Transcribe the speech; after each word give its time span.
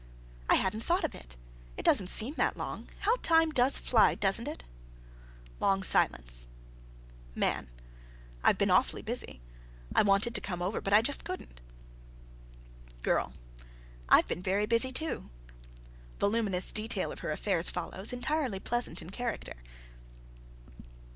"I 0.49 0.55
hadn't 0.55 0.81
thought 0.83 1.03
of 1.03 1.13
it. 1.13 1.35
It 1.77 1.85
doesn't 1.85 2.07
seem 2.07 2.33
that 2.33 2.57
long. 2.57 2.89
How 3.01 3.17
time 3.17 3.51
does 3.51 3.77
fly, 3.77 4.15
doesn't 4.15 4.47
it!" 4.47 4.63
(Long 5.59 5.83
silence.) 5.83 6.47
MAN. 7.35 7.69
"I've 8.43 8.57
been 8.57 8.71
awfully 8.71 9.03
busy. 9.03 9.41
I 9.93 10.01
wanted 10.01 10.33
to 10.33 10.41
come 10.41 10.59
over, 10.59 10.81
but 10.81 10.91
I 10.91 11.03
just 11.03 11.23
couldn't." 11.23 11.61
GIRL. 13.03 13.33
"I've 14.09 14.27
been 14.27 14.41
very 14.41 14.65
busy, 14.65 14.91
too." 14.91 15.29
(_Voluminous 16.17 16.73
detail 16.73 17.11
of 17.11 17.19
her 17.19 17.29
affairs 17.29 17.69
follows, 17.69 18.11
entirely 18.11 18.59
pleasant 18.59 19.03
in 19.03 19.11
character. 19.11 19.53